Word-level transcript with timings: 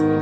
Hello, 0.00 0.16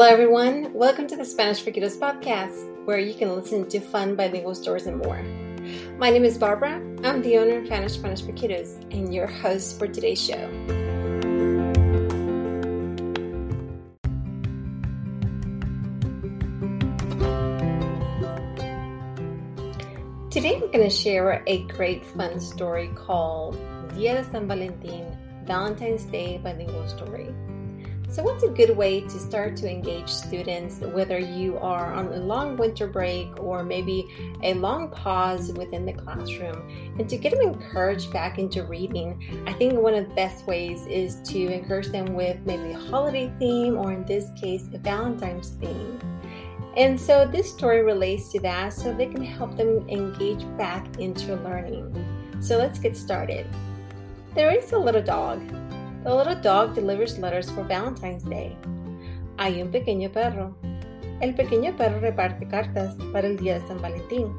everyone. 0.00 0.72
Welcome 0.72 1.06
to 1.08 1.16
the 1.16 1.24
Spanish 1.26 1.60
for 1.60 1.70
Kiddos 1.70 1.98
podcast, 1.98 2.86
where 2.86 2.98
you 2.98 3.12
can 3.12 3.36
listen 3.36 3.68
to 3.68 3.78
fun 3.78 4.16
bilingual 4.16 4.54
stories 4.54 4.86
and 4.86 4.96
more. 4.96 5.22
My 5.98 6.08
name 6.08 6.24
is 6.24 6.38
Barbara. 6.38 6.76
I'm 7.04 7.20
the 7.20 7.36
owner 7.36 7.58
of 7.58 7.66
Spanish 7.66 7.92
Spanish 7.92 8.22
for 8.22 8.32
Kiddos 8.32 8.82
and 8.90 9.14
your 9.14 9.26
host 9.26 9.78
for 9.78 9.86
today's 9.86 10.24
show. 10.24 10.83
Today, 20.44 20.56
I'm 20.56 20.70
going 20.72 20.84
to 20.84 20.94
share 20.94 21.42
a 21.46 21.62
great 21.68 22.04
fun 22.04 22.38
story 22.38 22.88
called 22.94 23.58
Dia 23.94 24.16
de 24.16 24.30
San 24.30 24.46
Valentin, 24.46 25.16
Valentine's 25.46 26.04
Day 26.04 26.36
bilingual 26.36 26.86
story. 26.86 27.34
So, 28.10 28.22
what's 28.22 28.42
a 28.42 28.50
good 28.50 28.76
way 28.76 29.00
to 29.00 29.18
start 29.18 29.56
to 29.56 29.70
engage 29.70 30.10
students, 30.10 30.80
whether 30.80 31.18
you 31.18 31.56
are 31.56 31.94
on 31.94 32.08
a 32.08 32.18
long 32.18 32.58
winter 32.58 32.86
break 32.86 33.42
or 33.42 33.64
maybe 33.64 34.04
a 34.42 34.52
long 34.52 34.90
pause 34.90 35.50
within 35.54 35.86
the 35.86 35.94
classroom, 35.94 36.94
and 36.98 37.08
to 37.08 37.16
get 37.16 37.32
them 37.32 37.40
encouraged 37.40 38.12
back 38.12 38.38
into 38.38 38.64
reading? 38.64 39.44
I 39.46 39.54
think 39.54 39.80
one 39.80 39.94
of 39.94 40.10
the 40.10 40.14
best 40.14 40.46
ways 40.46 40.86
is 40.88 41.22
to 41.30 41.38
encourage 41.38 41.88
them 41.88 42.12
with 42.12 42.36
maybe 42.44 42.72
a 42.72 42.78
holiday 42.78 43.32
theme, 43.38 43.78
or 43.78 43.92
in 43.94 44.04
this 44.04 44.26
case, 44.38 44.68
a 44.74 44.78
Valentine's 44.78 45.48
theme. 45.58 46.13
And 46.76 47.00
so, 47.00 47.24
this 47.24 47.50
story 47.50 47.82
relates 47.82 48.30
to 48.32 48.40
that 48.40 48.72
so 48.72 48.92
they 48.92 49.06
can 49.06 49.22
help 49.22 49.56
them 49.56 49.88
engage 49.88 50.44
back 50.56 50.98
into 50.98 51.36
learning. 51.36 51.94
So, 52.40 52.58
let's 52.58 52.78
get 52.78 52.96
started. 52.96 53.46
There 54.34 54.50
is 54.50 54.72
a 54.72 54.78
little 54.78 55.02
dog 55.02 55.40
the 56.04 56.14
little 56.14 56.34
dog 56.34 56.74
delivers 56.74 57.18
letters 57.18 57.50
for 57.50 57.64
Valentine's 57.64 58.24
Day. 58.24 58.54
Hay 59.38 59.62
un 59.62 59.72
pequeño 59.72 60.12
perro. 60.12 60.54
El 61.22 61.32
pequeño 61.32 61.74
perro 61.78 61.98
reparte 61.98 62.46
cartas 62.46 62.94
para 63.10 63.26
el 63.26 63.38
día 63.38 63.58
de 63.58 63.66
San 63.66 63.78
Valentín. 63.80 64.30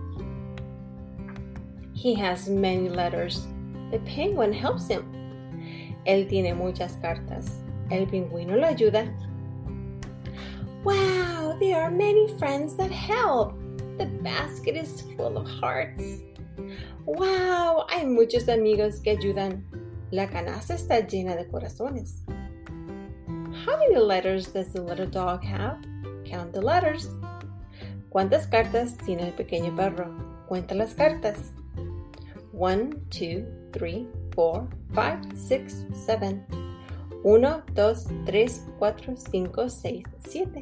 He 1.95 2.13
has 2.13 2.47
many 2.47 2.87
letters. 2.87 3.47
The 3.89 3.97
penguin 4.05 4.53
helps 4.53 4.87
him. 4.87 5.11
Él 6.05 6.29
tiene 6.29 6.53
muchas 6.53 6.97
cartas. 6.97 7.57
El 7.89 8.05
pingüino 8.05 8.55
lo 8.55 8.67
ayuda. 8.67 9.11
Wow, 10.85 11.57
there 11.59 11.81
are 11.81 11.89
many 11.89 12.27
friends 12.37 12.75
that 12.75 12.91
help. 12.91 13.57
The 13.97 14.05
basket 14.05 14.75
is 14.75 15.01
full 15.17 15.35
of 15.35 15.47
hearts. 15.47 16.21
Wow, 17.07 17.87
hay 17.89 18.05
muchos 18.05 18.47
amigos 18.47 18.99
que 18.99 19.17
ayudan. 19.17 19.63
La 20.11 20.27
canasta 20.27 20.75
está 20.75 21.01
llena 21.01 21.35
de 21.35 21.45
corazones. 21.45 22.21
How 23.65 23.79
many 23.79 23.97
letters 23.97 24.49
does 24.53 24.73
the 24.73 24.81
little 24.83 25.07
dog 25.07 25.43
have? 25.43 25.83
Count 26.23 26.53
the 26.53 26.61
letters. 26.61 27.09
¿Cuántas 28.11 28.45
cartas 28.45 28.95
tiene 28.97 29.29
el 29.29 29.33
pequeño 29.33 29.75
perro? 29.75 30.13
Cuenta 30.47 30.75
las 30.75 30.93
cartas. 30.93 31.51
One, 32.53 32.91
two, 33.09 33.43
three, 33.73 34.07
four, 34.35 34.67
five, 34.93 35.19
six, 35.33 35.83
seven. 36.05 36.45
Uno, 37.25 37.63
dos, 37.73 38.05
tres, 38.27 38.61
cuatro, 38.77 39.15
cinco, 39.17 39.67
seis, 39.67 40.03
siete. 40.27 40.61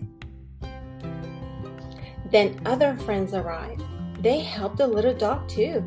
Then 2.31 2.57
other 2.65 2.95
friends 2.95 3.33
arrive. 3.33 3.83
They 4.21 4.39
help 4.39 4.77
the 4.77 4.87
little 4.87 5.13
dog 5.13 5.45
too. 5.49 5.83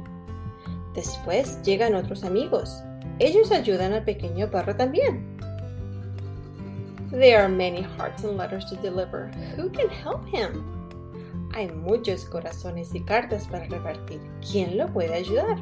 Después 0.92 1.62
llegan 1.62 1.94
otros 1.94 2.24
amigos. 2.24 2.82
Ellos 3.20 3.52
ayudan 3.52 3.94
al 3.94 4.04
pequeño 4.04 4.50
perro 4.50 4.74
también. 4.74 5.24
There 7.10 7.42
are 7.42 7.48
many 7.48 7.80
hearts 7.80 8.24
and 8.24 8.36
letters 8.36 8.66
to 8.66 8.76
deliver. 8.76 9.28
Who 9.56 9.70
can 9.70 9.88
help 9.88 10.26
him? 10.28 10.62
Hay 11.54 11.68
muchos 11.68 12.26
corazones 12.26 12.94
y 12.94 13.00
cartas 13.00 13.46
para 13.46 13.66
repartir. 13.66 14.20
¿Quién 14.42 14.76
lo 14.76 14.88
puede 14.88 15.14
ayudar? 15.14 15.56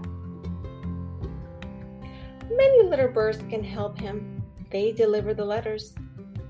Many 2.51 2.91
little 2.91 3.13
birds 3.13 3.39
can 3.49 3.63
help 3.63 3.97
him. 3.97 4.34
They 4.75 4.91
deliver 4.91 5.35
the 5.35 5.45
letters. 5.45 5.95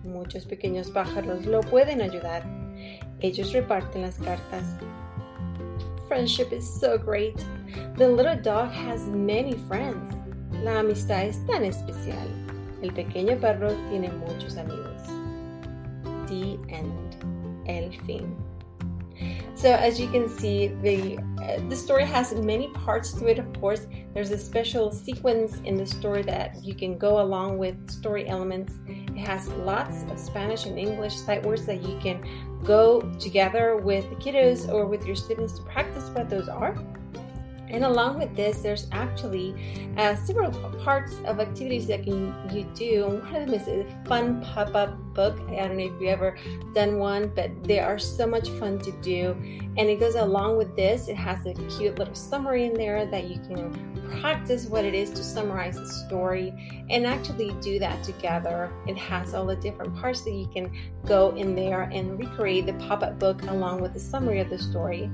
Muchos 0.03 0.47
pequeños 0.47 0.89
pájaros 0.89 1.45
lo 1.45 1.61
pueden 1.61 2.01
ayudar. 2.01 2.43
Ellos 3.21 3.53
reparten 3.53 4.01
las 4.01 4.17
cartas. 4.17 4.65
Friendship 6.09 6.51
is 6.51 6.67
so 6.81 6.97
great. 6.97 7.37
The 7.99 8.09
little 8.09 8.35
dog 8.35 8.71
has 8.71 9.03
many 9.09 9.59
friends. 9.69 10.15
La 10.63 10.79
amistad 10.79 11.27
es 11.27 11.37
tan 11.47 11.65
especial. 11.65 12.27
El 12.81 12.95
pequeño 12.95 13.39
perro 13.39 13.69
tiene 13.91 14.09
muchos 14.09 14.57
amigos. 14.57 15.03
The 16.27 16.57
end. 16.75 17.17
El 17.67 17.93
fin. 18.07 18.35
So 19.55 19.73
as 19.73 20.01
you 20.01 20.09
can 20.09 20.29
see, 20.29 20.69
the 20.83 21.19
uh, 21.43 21.69
the 21.69 21.77
story 21.77 22.05
has 22.05 22.35
many 22.35 22.69
parts 22.69 23.13
to 23.13 23.27
it. 23.27 23.39
Of 23.39 23.53
course, 23.61 23.87
there's 24.13 24.31
a 24.31 24.39
special 24.39 24.91
sequence 24.91 25.59
in 25.65 25.77
the 25.77 25.87
story 25.87 26.23
that 26.23 26.65
you 26.65 26.75
can 26.75 26.99
go 26.99 27.21
along 27.21 27.59
with 27.59 27.91
story 27.91 28.29
elements. 28.29 28.75
It 28.89 29.19
has 29.19 29.49
lots 29.49 30.03
of 30.11 30.19
Spanish 30.19 30.67
and 30.67 30.79
English 30.79 31.15
sight 31.17 31.45
words 31.45 31.67
that 31.67 31.83
you 31.83 31.99
can 31.99 32.25
go 32.65 33.01
together 33.21 33.77
with 33.77 34.09
the 34.11 34.17
kiddos 34.17 34.69
or 34.73 34.87
with 34.87 35.07
your 35.07 35.17
students 35.17 35.59
to 35.59 35.63
practice 35.65 36.09
what 36.11 36.29
those 36.29 36.49
are. 36.49 36.77
And 37.69 37.85
along 37.85 38.19
with 38.19 38.37
this, 38.37 38.63
there's 38.63 38.87
actually 38.93 39.55
uh, 39.97 40.15
several 40.17 40.51
parts 40.85 41.17
of 41.25 41.41
activities 41.41 41.87
that 41.89 42.05
can, 42.05 42.35
you 42.53 42.65
do. 42.75 43.07
one 43.07 43.35
of 43.35 43.47
them 43.47 43.55
is 43.55 43.67
a 43.69 43.85
fun 44.07 44.43
pop-up 44.43 44.97
book. 45.15 45.39
I 45.49 45.67
don't 45.67 45.77
know 45.77 45.85
if 45.85 46.01
you 46.01 46.09
ever 46.09 46.37
done 46.75 46.99
one, 46.99 47.33
but 47.35 47.51
they 47.65 47.81
are 47.81 47.99
so 47.99 48.27
much 48.27 48.49
fun 48.51 48.79
to 48.81 48.93
do. 49.01 49.37
And 49.77 49.89
it 49.89 49.99
goes 49.99 50.15
along 50.15 50.57
with 50.57 50.77
this. 50.77 51.09
It 51.09 51.17
has 51.17 51.45
a 51.47 51.55
cute 51.55 51.99
little 51.99 52.15
summary 52.15 52.65
in 52.65 52.75
there 52.75 53.07
that 53.07 53.25
you 53.25 53.39
can 53.41 53.73
practice 54.21 54.67
what 54.67 54.85
it 54.85 54.95
is 54.95 55.11
to 55.11 55.25
summarize 55.25 55.77
the 55.77 55.87
story 55.87 56.53
and 56.91 57.07
actually 57.07 57.53
do 57.61 57.79
that 57.79 58.03
together. 58.05 58.73
It 58.87 58.97
has 58.97 59.35
all 59.35 59.47
the 59.47 59.57
different 59.57 59.97
parts 59.97 60.23
that 60.23 60.33
you 60.33 60.47
can 60.47 60.73
go 61.05 61.31
in 61.31 61.55
there 61.55 61.83
and 61.83 62.19
recreate 62.19 62.67
the 62.67 62.75
pop-up 62.75 63.19
book 63.19 63.43
along 63.45 63.81
with 63.81 63.93
the 63.93 64.01
summary 64.01 64.41
of 64.41 64.51
the 64.51 64.59
story. 64.59 65.11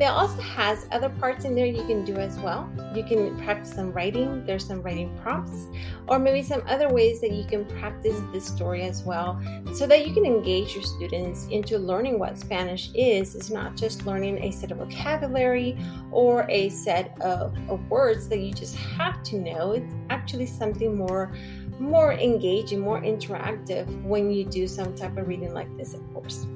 It 0.00 0.04
also 0.04 0.40
has 0.40 0.86
other 0.92 1.08
parts 1.08 1.44
in 1.44 1.54
there 1.54 1.66
you 1.66 1.84
can 1.86 2.04
do 2.04 2.14
as 2.16 2.38
well. 2.38 2.70
You 2.94 3.04
can 3.04 3.36
practice 3.38 3.72
some 3.72 3.92
writing. 3.92 4.44
There's 4.46 4.66
some 4.66 4.82
writing 4.82 5.16
prompts 5.22 5.66
or 6.08 6.18
maybe 6.18 6.42
some 6.42 6.62
other 6.66 6.88
ways 6.88 7.20
that 7.20 7.32
you 7.32 7.44
can 7.44 7.64
practice 7.64 8.20
this 8.32 8.46
story 8.46 8.82
as 8.82 9.02
well 9.02 9.40
so 9.72 9.86
that 9.86 10.06
you 10.06 10.14
can 10.14 10.24
engage 10.24 10.74
your 10.74 10.84
students 10.84 11.46
into 11.50 11.78
learning 11.78 12.18
what 12.18 12.38
Spanish 12.38 12.90
is. 12.94 13.34
It's 13.34 13.50
not 13.50 13.76
just 13.76 14.06
learning 14.06 14.42
a 14.42 14.50
set 14.52 14.70
of 14.70 14.78
vocabulary 14.78 15.76
or 16.12 16.46
a 16.48 16.68
set 16.68 17.20
of, 17.20 17.56
of 17.68 17.88
words 17.90 18.28
that 18.28 18.38
you 18.38 18.52
just 18.52 18.76
have 18.76 19.22
to 19.24 19.36
know. 19.36 19.72
It's 19.72 19.92
actually 20.10 20.46
something 20.46 20.96
more 20.96 21.32
more 21.80 22.12
engaging, 22.12 22.80
more 22.80 23.00
interactive 23.00 23.86
when 24.04 24.30
you 24.30 24.44
do 24.44 24.68
some 24.68 24.94
type 24.94 25.16
of 25.16 25.26
reading 25.26 25.52
like 25.52 25.76
this, 25.76 25.92
of 25.94 26.12
course. 26.12 26.46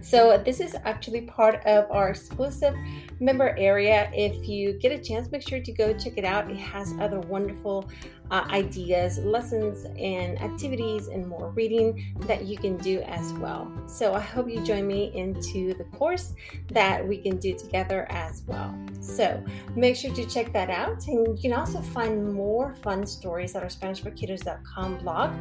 So 0.00 0.40
this 0.44 0.60
is 0.60 0.76
actually 0.84 1.22
part 1.22 1.64
of 1.66 1.90
our 1.90 2.10
exclusive 2.10 2.74
member 3.20 3.56
area. 3.58 4.10
If 4.12 4.48
you 4.48 4.74
get 4.74 4.92
a 4.92 4.98
chance, 4.98 5.30
make 5.30 5.46
sure 5.46 5.60
to 5.60 5.72
go 5.72 5.92
check 5.96 6.14
it 6.16 6.24
out. 6.24 6.50
It 6.50 6.58
has 6.58 6.92
other 7.00 7.20
wonderful 7.20 7.88
uh, 8.30 8.46
ideas, 8.50 9.18
lessons, 9.18 9.84
and 9.98 10.40
activities, 10.40 11.08
and 11.08 11.26
more 11.26 11.50
reading 11.50 12.14
that 12.20 12.44
you 12.44 12.56
can 12.58 12.76
do 12.78 13.00
as 13.02 13.32
well. 13.34 13.70
So 13.86 14.14
I 14.14 14.20
hope 14.20 14.50
you 14.50 14.60
join 14.64 14.86
me 14.86 15.12
into 15.14 15.74
the 15.74 15.84
course 15.84 16.34
that 16.68 17.06
we 17.06 17.18
can 17.18 17.36
do 17.38 17.56
together 17.56 18.06
as 18.10 18.42
well. 18.46 18.76
So 19.00 19.42
make 19.76 19.96
sure 19.96 20.12
to 20.14 20.26
check 20.26 20.52
that 20.52 20.70
out, 20.70 21.06
and 21.06 21.26
you 21.26 21.38
can 21.40 21.52
also 21.52 21.80
find 21.80 22.32
more 22.32 22.74
fun 22.82 23.06
stories 23.06 23.54
at 23.54 23.62
our 23.62 23.68
SpanishForKiddos.com 23.68 24.98
blog, 24.98 25.32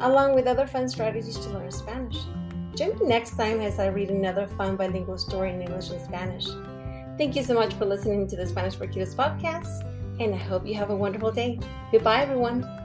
along 0.00 0.34
with 0.34 0.46
other 0.46 0.66
fun 0.66 0.88
strategies 0.88 1.38
to 1.38 1.50
learn 1.50 1.70
Spanish. 1.70 2.18
Join 2.82 2.98
me 2.98 3.06
next 3.06 3.36
time 3.36 3.60
as 3.60 3.78
I 3.78 3.86
read 3.86 4.10
another 4.10 4.48
fun 4.58 4.74
bilingual 4.74 5.16
story 5.16 5.50
in 5.50 5.62
English 5.62 5.90
and 5.90 6.02
Spanish. 6.02 6.46
Thank 7.16 7.36
you 7.36 7.44
so 7.44 7.54
much 7.54 7.72
for 7.74 7.84
listening 7.84 8.26
to 8.26 8.34
the 8.34 8.44
Spanish 8.44 8.74
for 8.74 8.88
Kiddos 8.88 9.14
podcast, 9.14 9.88
and 10.18 10.34
I 10.34 10.38
hope 10.38 10.66
you 10.66 10.74
have 10.74 10.90
a 10.90 10.96
wonderful 10.96 11.30
day. 11.30 11.60
Goodbye, 11.92 12.22
everyone. 12.22 12.81